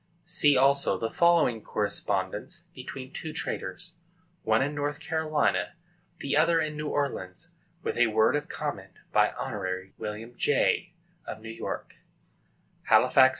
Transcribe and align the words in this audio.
See 0.25 0.57
also 0.57 0.97
the 0.97 1.11
following 1.11 1.61
correspondence 1.61 2.63
between 2.73 3.13
two 3.13 3.33
traders, 3.33 3.97
one 4.41 4.63
in 4.63 4.73
North 4.73 4.99
Carolina, 4.99 5.73
the 6.21 6.35
other 6.35 6.59
in 6.59 6.75
New 6.75 6.87
Orleans; 6.87 7.51
with 7.83 7.99
a 7.99 8.07
word 8.07 8.35
of 8.35 8.49
comment, 8.49 8.93
by 9.11 9.31
Hon. 9.37 9.91
William 9.99 10.33
Jay, 10.35 10.93
of 11.27 11.39
New 11.39 11.51
York: 11.51 11.93
_Halifax, 12.89 13.25
N. 13.27 13.29